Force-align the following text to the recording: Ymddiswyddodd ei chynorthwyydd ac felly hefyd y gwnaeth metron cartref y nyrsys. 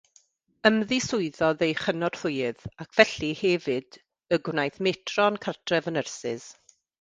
Ymddiswyddodd 0.67 1.59
ei 1.67 1.75
chynorthwyydd 1.81 2.65
ac 2.85 2.95
felly 3.01 3.29
hefyd 3.43 3.99
y 4.35 4.41
gwnaeth 4.49 4.81
metron 4.89 5.39
cartref 5.47 5.91
y 5.93 5.95
nyrsys. 5.99 6.49